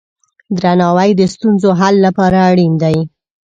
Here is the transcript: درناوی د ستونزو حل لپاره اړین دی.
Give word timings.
درناوی 0.61 1.09
د 1.15 1.21
ستونزو 1.33 1.69
حل 1.79 1.95
لپاره 2.05 2.37
اړین 2.49 2.73
دی. 2.83 2.97